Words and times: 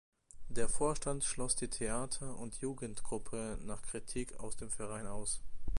Der 0.49 0.67
Vorstand 0.67 1.23
schloss 1.23 1.55
die 1.55 1.67
Theater- 1.69 2.35
und 2.39 2.55
Jugendgruppe 2.59 3.59
nach 3.61 3.83
Kritik 3.83 4.39
aus 4.39 4.57
dem 4.57 4.71
Verein 4.71 5.05
aus. 5.05 5.43